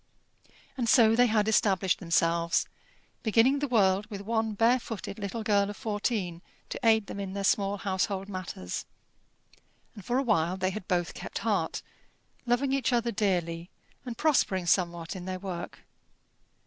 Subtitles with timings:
[0.77, 2.65] And so they had established themselves,
[3.21, 7.33] beginning the world with one bare footed little girl of fourteen to aid them in
[7.33, 8.87] their small household matters;
[9.93, 11.83] and for a while they had both kept heart,
[12.47, 13.69] loving each other dearly,
[14.03, 15.81] and prospering somewhat in their work.